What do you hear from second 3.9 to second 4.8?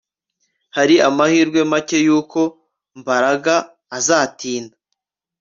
azatinda